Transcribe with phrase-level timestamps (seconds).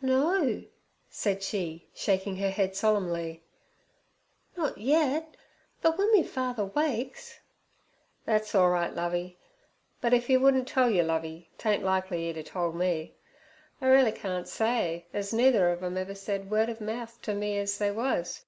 [0.00, 0.62] 'No'
[1.10, 3.42] said she, shaking her head solemnly,
[4.56, 5.36] 'not yet,
[5.80, 7.40] but w'en me father wakes—'
[8.24, 9.38] 'Thet's orlright, Lovey,
[10.00, 13.16] but if 'e wouldn't tell you, Lovey, tain't likely 'e'd a told me.
[13.80, 17.58] I reelly can't say, ez neither ov 'em ever said word ov mouth ter me
[17.58, 18.44] ez they was.